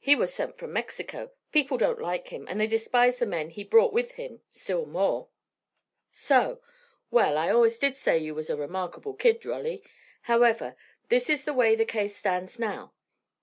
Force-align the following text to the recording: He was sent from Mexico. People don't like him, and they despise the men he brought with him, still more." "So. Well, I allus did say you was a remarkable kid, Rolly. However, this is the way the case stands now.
He 0.00 0.14
was 0.14 0.34
sent 0.34 0.58
from 0.58 0.74
Mexico. 0.74 1.32
People 1.50 1.78
don't 1.78 1.98
like 1.98 2.28
him, 2.28 2.46
and 2.46 2.60
they 2.60 2.66
despise 2.66 3.18
the 3.18 3.24
men 3.24 3.48
he 3.48 3.64
brought 3.64 3.94
with 3.94 4.10
him, 4.10 4.42
still 4.52 4.84
more." 4.84 5.28
"So. 6.10 6.60
Well, 7.10 7.38
I 7.38 7.48
allus 7.48 7.78
did 7.78 7.96
say 7.96 8.18
you 8.18 8.34
was 8.34 8.50
a 8.50 8.56
remarkable 8.58 9.14
kid, 9.14 9.46
Rolly. 9.46 9.82
However, 10.24 10.76
this 11.08 11.30
is 11.30 11.46
the 11.46 11.54
way 11.54 11.74
the 11.74 11.86
case 11.86 12.14
stands 12.14 12.58
now. 12.58 12.92